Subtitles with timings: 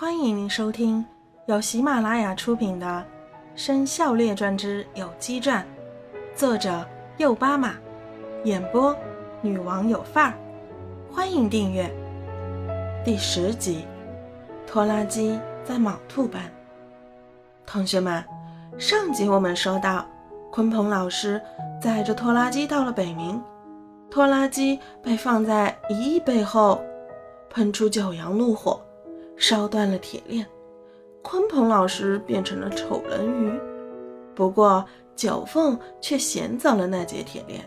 [0.00, 1.04] 欢迎您收听
[1.46, 2.86] 由喜马拉雅出品的
[3.60, 5.66] 《生肖列传之有机传》，
[6.38, 6.86] 作者
[7.16, 7.74] 右巴马，
[8.44, 8.94] 演播
[9.40, 10.34] 女王有范儿。
[11.10, 11.92] 欢迎订阅。
[13.04, 13.86] 第十集，
[14.68, 16.42] 拖拉机在卯兔班。
[17.66, 18.24] 同学们，
[18.78, 20.06] 上集我们说到，
[20.52, 21.42] 鲲鹏老师
[21.82, 23.40] 载着拖拉机到了北冥，
[24.08, 26.80] 拖拉机被放在一翼背后，
[27.50, 28.80] 喷出九阳怒火。
[29.38, 30.44] 烧断了铁链，
[31.22, 33.52] 鲲鹏老师变成了丑人鱼。
[34.34, 34.84] 不过
[35.16, 37.64] 九凤却衔走了那节铁链。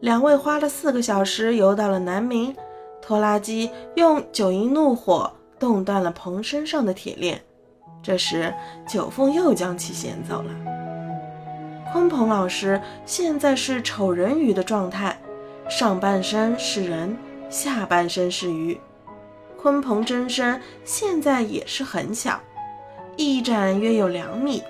[0.00, 2.54] 两位花了四个小时游到了南冥，
[3.02, 7.40] 拖拉机用九阴怒火冻断了鹏身上的铁链。
[8.02, 8.52] 这时
[8.88, 10.50] 九凤又将其衔走了。
[11.92, 15.20] 鲲鹏老师现在是丑人鱼的状态，
[15.68, 17.14] 上半身是人，
[17.50, 18.80] 下半身是鱼。
[19.62, 22.40] 鲲鹏真身现在也是很小，
[23.16, 24.62] 翼展约有两米，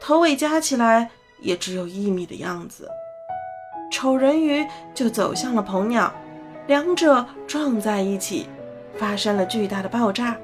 [0.00, 1.08] 头尾加起来
[1.40, 2.88] 也只有一米的样子。
[3.92, 6.12] 丑人鱼就走向了鹏鸟，
[6.66, 8.46] 两者撞在一起，
[8.96, 10.36] 发生了巨大的爆炸，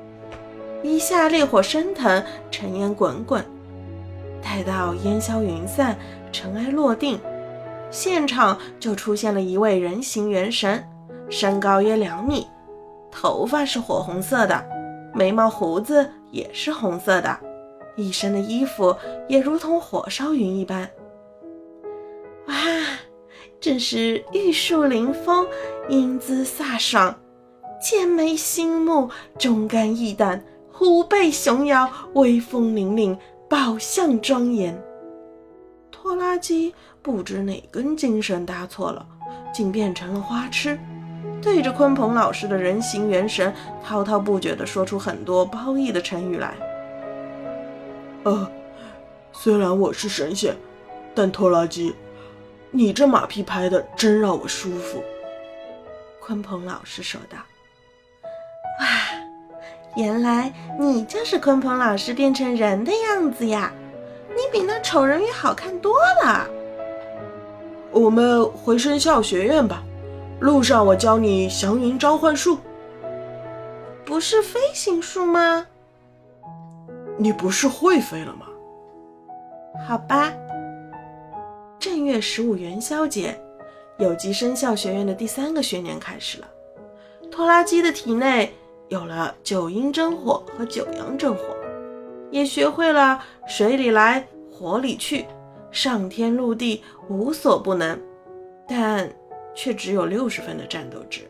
[0.85, 3.45] 一下烈火升腾，尘烟滚滚。
[4.41, 5.99] 待到烟消云散，
[6.31, 7.19] 尘埃落定，
[7.91, 10.89] 现场就出现了一位人形元神，
[11.29, 12.47] 身高约两米。
[13.11, 14.65] 头发是火红色的，
[15.13, 17.39] 眉毛胡子也是红色的，
[17.97, 18.97] 一身的衣服
[19.29, 20.89] 也如同火烧云一般。
[22.47, 22.55] 哇，
[23.61, 25.47] 真是玉树临风，
[25.89, 27.15] 英姿飒爽，
[27.81, 33.17] 剑眉星目，忠肝义胆，虎背熊腰，威风凛凛，
[33.49, 34.81] 宝相庄严。
[35.91, 39.07] 拖拉机不知哪根筋神搭错了，
[39.53, 40.79] 竟变成了花痴。
[41.43, 43.53] 对着鲲鹏老师的人形元神，
[43.83, 46.55] 滔滔不绝地说出很多褒义的成语来。
[48.25, 48.51] 呃，
[49.33, 50.55] 虽然我是神仙，
[51.15, 51.95] 但拖拉机，
[52.71, 55.03] 你这马屁拍的真让我舒服。
[56.23, 57.39] 鲲鹏老师说道
[58.81, 58.87] ：“哇，
[59.97, 63.73] 原来你就是鲲鹏老师变成人的样子呀！
[64.29, 66.47] 你比那丑人鱼好看多了。”
[67.91, 69.83] 我们回生肖学院吧。
[70.41, 72.59] 路上我教你祥云召唤术，
[74.07, 75.67] 不是飞行术吗？
[77.19, 78.47] 你不是会飞了吗？
[79.87, 80.33] 好吧。
[81.79, 83.39] 正月十五元宵节，
[83.99, 86.49] 有机生肖学院的第三个学年开始了。
[87.31, 88.51] 拖拉机的体内
[88.89, 91.43] 有了九阴真火和九阳真火，
[92.31, 95.27] 也学会了水里来火里去，
[95.71, 98.01] 上天入地无所不能。
[98.67, 99.11] 但。
[99.55, 101.23] 却只有六十分的战斗值，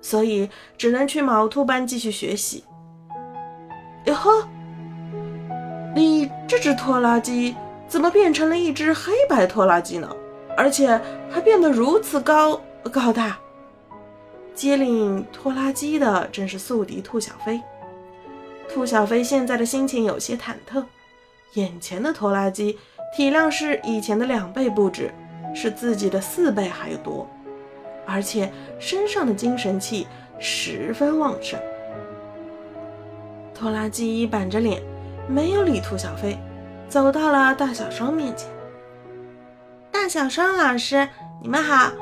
[0.00, 2.64] 所以只能去卯兔班继续学习。
[4.06, 4.48] 哟呵，
[5.94, 7.54] 你这只拖拉机
[7.86, 10.08] 怎么变成了一只黑白拖拉机呢？
[10.56, 11.00] 而且
[11.30, 12.60] 还变得如此高
[12.90, 13.38] 高大。
[14.54, 17.60] 接领拖拉机的正是宿敌兔小飞。
[18.68, 20.84] 兔小飞现在的心情有些忐忑，
[21.54, 22.78] 眼前的拖拉机
[23.16, 25.12] 体量是以前的两倍不止，
[25.54, 27.28] 是自己的四倍还多。
[28.10, 28.50] 而且
[28.80, 30.06] 身上的精神气
[30.40, 31.58] 十分旺盛。
[33.54, 34.82] 拖拉机板着脸，
[35.28, 36.36] 没有理兔小飞，
[36.88, 38.48] 走到了大小双面前。
[39.92, 41.08] 大小双老师，
[41.40, 41.92] 你们好，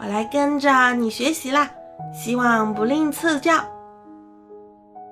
[0.00, 1.70] 我来跟着你学习啦，
[2.14, 3.62] 希望不吝赐教。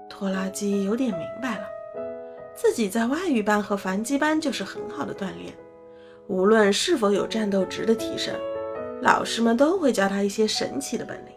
[0.08, 1.64] 拖拉机有点明白了，
[2.54, 5.52] 自己在外语班和繁机班就是很好的锻炼，
[6.26, 8.34] 无论是否有战斗值的提升。
[9.00, 11.32] 老师们都会教他一些神奇的本领。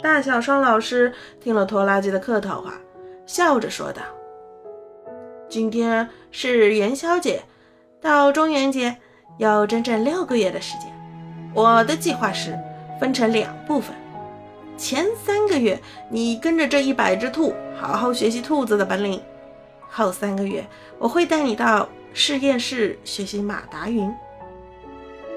[0.00, 2.74] 大小双老师听了拖拉机的客套话，
[3.26, 4.02] 笑着说道
[5.48, 7.42] ：“今天是元宵节，
[8.00, 8.96] 到中元节
[9.38, 10.92] 有整整六个月的时间。
[11.54, 12.58] 我的计划是
[13.00, 13.94] 分成两部分，
[14.76, 19.22] 前三个月你跟着这一百只兔好好学习兔子的本领，
[19.88, 20.64] 后三个月
[20.98, 24.12] 我会带你到实验室学习马达云。”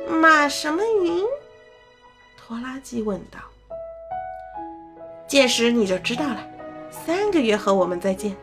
[0.09, 1.23] 马什么云？
[2.37, 3.39] 拖拉机问道。
[5.27, 6.39] 届时你就知道了。
[6.89, 8.35] 三个月后我们再见。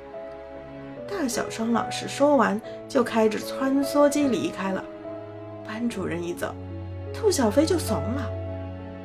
[1.08, 4.84] 大小双老师说完，就开着穿梭机离开了。
[5.66, 6.54] 班主任一走，
[7.14, 8.30] 兔小飞就怂了，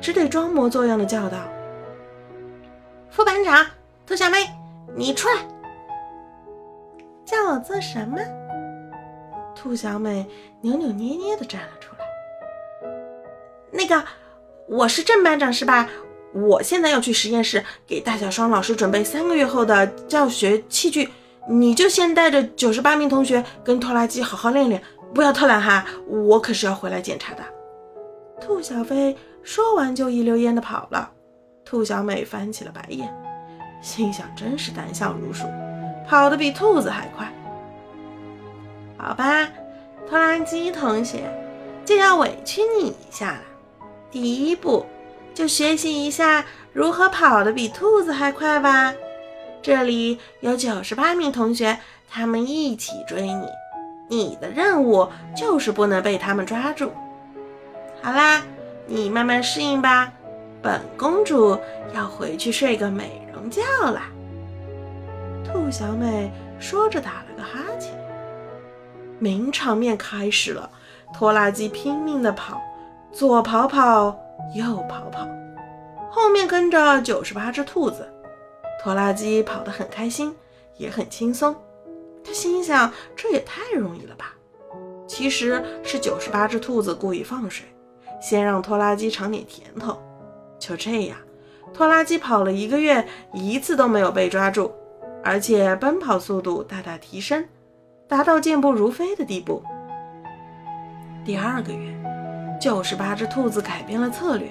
[0.00, 1.38] 只得装模作样的叫道
[3.10, 3.66] ：“副班长，
[4.06, 4.46] 兔小妹，
[4.94, 5.36] 你出来！
[7.24, 8.18] 叫我做什么？”
[9.56, 10.26] 兔小美
[10.60, 12.04] 扭扭捏捏的站了出来。
[13.72, 14.02] 那个，
[14.68, 15.88] 我是郑班长是吧？
[16.32, 21.08] 我现在要去实验室给大小双老师准备三个月后的教学器具，
[21.48, 24.80] 你就先带着九十八名同学跟拖拉机好好练练，
[25.12, 27.42] 不要偷懒哈，我可是要回来检查的。
[28.40, 31.10] 兔小飞说完就一溜烟的跑了。
[31.64, 33.12] 兔小美翻起了白眼，
[33.82, 35.46] 心想：真是胆小如鼠，
[36.08, 37.32] 跑得比兔子还快。
[38.96, 39.48] 好吧，
[40.08, 41.22] 拖拉机同学，
[41.84, 43.40] 就要委屈你一下了。
[44.10, 44.86] 第一步，
[45.34, 48.92] 就学习一下如何跑得比兔子还快吧。
[49.62, 51.78] 这里有九十八名同学，
[52.10, 53.46] 他们一起追你，
[54.08, 56.90] 你的任务就是不能被他们抓住。
[58.02, 58.42] 好啦，
[58.86, 60.12] 你慢慢适应吧。
[60.62, 61.58] 本公主
[61.94, 64.02] 要回去睡个美容觉了。
[65.44, 67.90] 兔小美说着，打了个哈欠。
[69.18, 70.70] 名场面开始了，
[71.14, 72.60] 拖拉机拼命地跑，
[73.12, 74.16] 左跑跑，
[74.54, 75.26] 右跑跑，
[76.10, 78.08] 后面跟着九十八只兔子。
[78.82, 80.34] 拖拉机跑得很开心，
[80.76, 81.54] 也很轻松。
[82.24, 84.34] 他心想：这也太容易了吧？
[85.06, 87.66] 其实是九十八只兔子故意放水，
[88.20, 90.00] 先让拖拉机尝点甜头。
[90.58, 91.18] 就这样，
[91.74, 94.72] 拖拉机跑了一个月，一次都没有被抓住，
[95.22, 97.44] 而且奔跑速度大大提升。
[98.08, 99.62] 达到健步如飞的地步。
[101.24, 101.94] 第二个月，
[102.60, 104.46] 九十八只兔子改变了策略，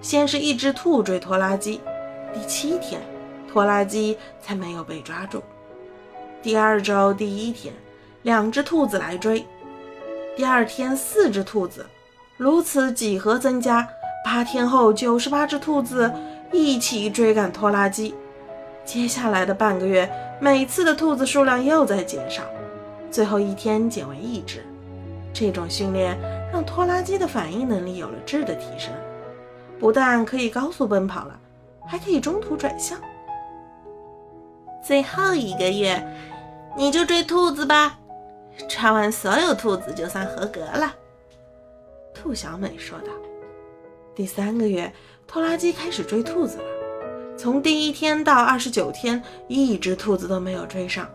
[0.00, 1.80] 先是一只兔追拖拉机，
[2.32, 3.00] 第七天，
[3.52, 5.42] 拖拉机才没有被抓住。
[6.40, 7.74] 第二周第一天，
[8.22, 9.44] 两只兔子来追，
[10.36, 11.84] 第二天四只兔子，
[12.36, 13.88] 如此几何增加，
[14.24, 16.12] 八天后九十八只兔子
[16.52, 18.14] 一起追赶拖拉机。
[18.84, 20.08] 接下来的半个月，
[20.40, 22.44] 每次的兔子数量又在减少。
[23.10, 24.64] 最后一天减为一只，
[25.32, 26.16] 这种训练
[26.52, 28.92] 让拖拉机的反应能力有了质的提升，
[29.80, 31.40] 不但可以高速奔跑了，
[31.86, 33.00] 还可以中途转向。
[34.84, 36.06] 最后一个月，
[36.76, 37.98] 你就追兔子吧，
[38.68, 40.94] 抓完所有兔子就算合格了。”
[42.12, 43.06] 兔小美说道。
[44.14, 44.92] 第三个月，
[45.26, 51.08] 拖拉机开始追兔子了，从第一天到二十九天，一只兔子都没有追上。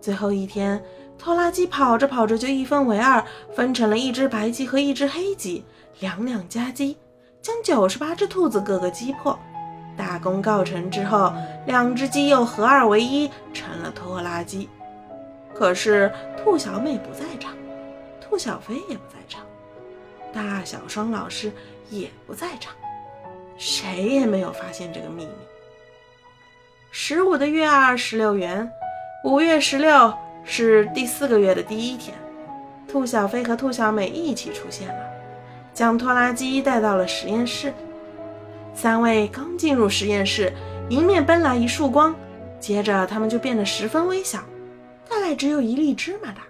[0.00, 0.82] 最后一天。
[1.18, 3.24] 拖拉机跑着跑着就一分为二，
[3.54, 5.64] 分成了一只白鸡和一只黑鸡，
[6.00, 6.96] 两两夹击，
[7.42, 9.38] 将九十八只兔子个个击破。
[9.96, 11.32] 大功告成之后，
[11.66, 14.68] 两只鸡又合二为一，成了拖拉机。
[15.54, 17.56] 可是兔小妹不在场，
[18.20, 19.42] 兔小飞也不在场，
[20.32, 21.50] 大小双老师
[21.88, 22.74] 也不在场，
[23.56, 25.32] 谁也没有发现这个秘密。
[26.90, 28.70] 十五的月儿十六圆，
[29.24, 30.12] 五月十六。
[30.48, 32.16] 是第四个月的第一天，
[32.86, 34.94] 兔小飞和兔小美一起出现了，
[35.74, 37.74] 将拖拉机带到了实验室。
[38.72, 40.52] 三位刚进入实验室，
[40.88, 42.14] 迎面奔来一束光，
[42.60, 44.38] 接着他们就变得十分微小，
[45.10, 46.42] 大概只有一粒芝麻大，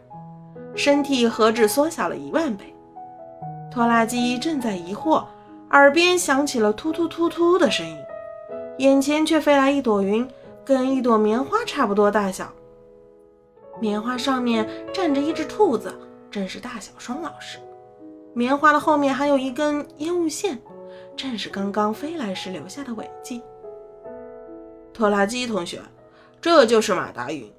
[0.74, 2.74] 身体何止缩小了一万倍。
[3.72, 5.24] 拖拉机正在疑惑，
[5.70, 7.96] 耳边响起了突突突突的声音，
[8.78, 10.28] 眼前却飞来一朵云，
[10.66, 12.52] 跟一朵棉花差不多大小。
[13.80, 15.92] 棉花上面站着一只兔子，
[16.30, 17.58] 正是大小双老师。
[18.34, 20.58] 棉花的后面还有一根烟雾线，
[21.16, 23.42] 正是刚刚飞来时留下的尾迹。
[24.92, 25.80] 拖拉机同学，
[26.40, 27.50] 这就是马达云，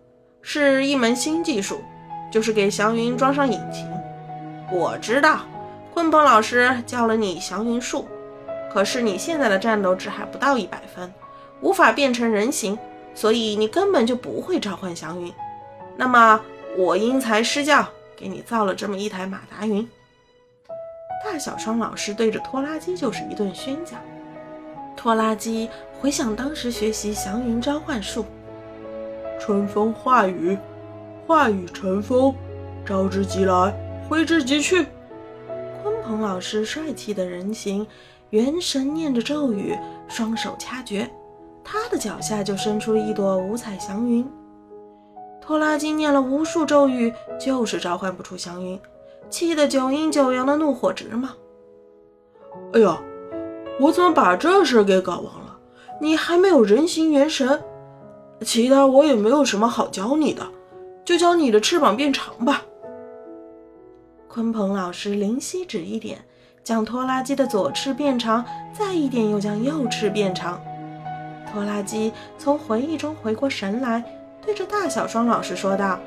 [0.41, 1.81] 是一门新技术，
[2.31, 3.87] 就是给祥云装上引擎。
[4.71, 5.41] 我知道，
[5.93, 8.07] 鲲鹏老师教了你祥云术，
[8.71, 11.13] 可是你现在的战斗值还不到一百分，
[11.61, 12.77] 无法变成人形，
[13.13, 15.31] 所以你根本就不会召唤祥云。
[15.97, 16.39] 那么
[16.77, 19.87] 我因材施教，给你造了这么一台马达云。
[21.25, 23.99] 大小双老师对着拖拉机就是一顿宣讲。
[24.95, 28.25] 拖拉机回想当时学习祥云召唤术：
[29.39, 30.57] 春风化雨，
[31.25, 32.33] 化雨成风，
[32.85, 33.73] 招之即来，
[34.07, 34.85] 挥之即去。
[35.83, 37.85] 鲲鹏老师帅气的人形，
[38.29, 39.75] 元神念着咒语，
[40.07, 41.09] 双手掐诀，
[41.63, 44.27] 他的脚下就生出一朵五彩祥云。
[45.47, 48.77] 拖拉机念了无数咒语，就是召唤不出祥云，
[49.29, 51.29] 气得九阴九阳的怒火直冒。
[52.73, 52.97] 哎呦，
[53.79, 55.57] 我怎么把这事给搞忘了？
[56.01, 57.63] 你还没有人形元神，
[58.41, 60.45] 其他我也没有什么好教你的，
[61.05, 62.63] 就教你的翅膀变长吧。
[64.29, 66.19] 鲲鹏老师灵犀指一点，
[66.61, 68.43] 将拖拉机的左翅变长，
[68.77, 70.61] 再一点又将右翅变长。
[71.49, 74.03] 拖拉机从回忆中回过神来。
[74.47, 75.99] 对着大小双老师说道：“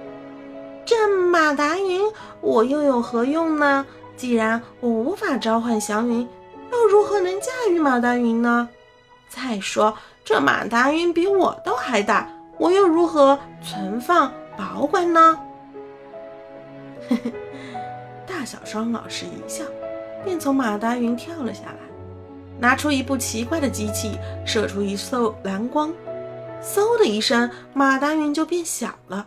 [0.87, 2.01] 这马达云
[2.41, 3.85] 我又有何用呢？
[4.17, 6.27] 既然我无法召唤祥云，
[6.73, 8.67] 又如何能驾驭马达云呢？
[9.29, 9.95] 再说
[10.25, 15.39] 这马达云比我都还大，我又如何存放保管呢？
[17.11, 17.33] 嘿嘿，
[18.27, 19.65] 大小双老师一笑，
[20.25, 21.79] 便从马达云跳了下来，
[22.59, 25.93] 拿出一部奇怪的机器，射出一束蓝光，
[26.63, 29.27] 嗖的一声，马达云就变小了。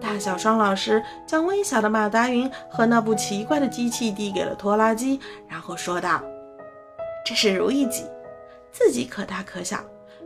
[0.00, 6.22] 大小双老师将微小的马达云和那部奇怪的机器递给了拖拉机，然后说道
[7.26, 8.04] ：“这是如意机，
[8.70, 9.78] 自己可大可小，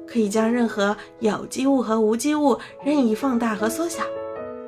[0.07, 4.03] 可以将任何有机物和无机物任意放大和缩小。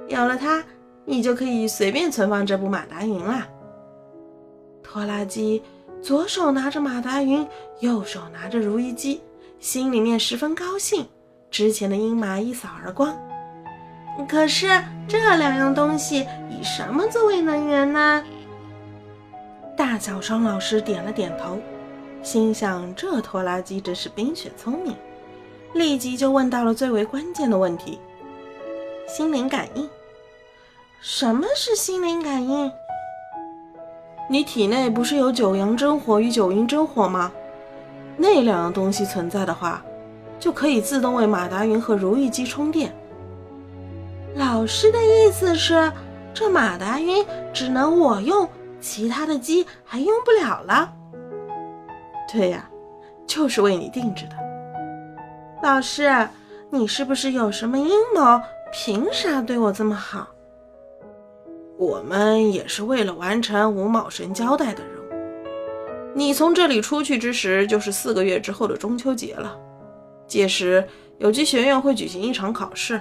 [0.08, 0.64] 有了它，
[1.04, 3.46] 你就可以随便存放这部马达云啦。”
[4.82, 5.62] 拖拉机
[6.02, 7.46] 左手拿着马达云，
[7.80, 9.20] 右手拿着如意机，
[9.58, 11.06] 心里面十分高兴。
[11.52, 13.16] 之前的阴霾一扫而光。
[14.26, 18.24] 可是这两样东西以什么作为能源呢？
[19.76, 21.58] 大小双老师点了点头，
[22.22, 24.96] 心想：这拖拉机真是冰雪聪明，
[25.74, 28.00] 立即就问到了最为关键的问题：
[29.06, 29.88] 心灵感应。
[31.00, 32.70] 什么是心灵感应？
[34.30, 37.32] 你体内不是有九阳真火与九阴真火吗？
[38.16, 39.82] 那两样东西存在的话，
[40.42, 42.92] 就可以自动为马达云和如意机充电。
[44.34, 45.92] 老师的意思是，
[46.34, 48.48] 这马达云只能我用，
[48.80, 50.92] 其他的鸡还用不了了。
[52.32, 52.68] 对呀，
[53.24, 54.32] 就是为你定制的。
[55.62, 56.10] 老师，
[56.70, 58.40] 你是不是有什么阴谋？
[58.72, 60.26] 凭啥对我这么好？
[61.78, 66.16] 我们也是为了完成吴茂神交代的任务。
[66.16, 69.56] 你从这里出去之时，就是四个月之后的中秋节了。
[70.32, 70.82] 届时，
[71.18, 72.98] 有机学院会举行一场考试。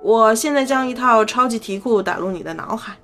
[0.00, 2.94] 我现在将一套超级题库打入你的脑海。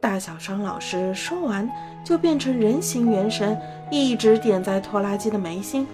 [0.00, 1.68] 大小双老师说完，
[2.04, 5.84] 就变成人形元神，一直点在拖拉机的眉心。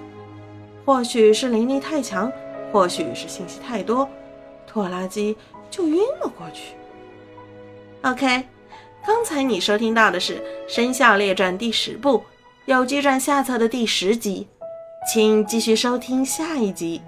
[0.84, 2.30] 或许是灵力太强，
[2.70, 4.06] 或许是信息太多，
[4.66, 5.34] 拖拉机
[5.70, 6.74] 就晕了过去。
[8.02, 8.44] OK，
[9.06, 10.34] 刚才你收听到的是
[10.68, 12.18] 《生肖列传》第十部
[12.66, 14.46] 《有机传下册》的第十集，
[15.06, 17.00] 请继续收听下一集。